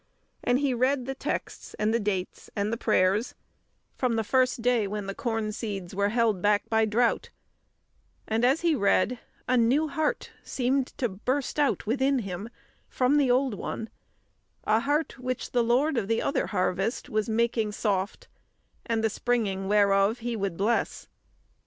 And 0.43 0.57
he 0.57 0.73
read 0.73 1.05
the 1.05 1.13
texts 1.13 1.75
and 1.77 1.93
the 1.93 1.99
dates 1.99 2.49
and 2.55 2.73
the 2.73 2.77
prayers, 2.77 3.35
from 3.93 4.15
the 4.15 4.23
first 4.23 4.63
day 4.63 4.87
when 4.87 5.05
the 5.05 5.13
corn 5.13 5.51
seeds 5.51 5.93
were 5.93 6.09
held 6.09 6.41
back 6.41 6.67
by 6.71 6.85
drought; 6.85 7.29
and 8.27 8.43
as 8.43 8.61
he 8.61 8.73
read 8.73 9.19
a 9.47 9.57
new 9.57 9.89
heart 9.89 10.31
seemed 10.43 10.87
to 10.97 11.07
burst 11.07 11.59
out 11.59 11.85
within 11.85 12.17
him 12.17 12.49
from 12.89 13.17
the 13.17 13.29
old 13.29 13.53
one 13.53 13.89
a 14.63 14.79
heart 14.79 15.19
which 15.19 15.51
the 15.51 15.63
Lord 15.63 15.97
of 15.99 16.07
the 16.07 16.19
other 16.23 16.47
Harvest 16.47 17.07
was 17.07 17.29
making 17.29 17.71
soft, 17.71 18.27
and 18.87 19.03
the 19.03 19.07
springing 19.07 19.67
whereof 19.67 20.17
He 20.17 20.35
would 20.35 20.57
bless. 20.57 21.07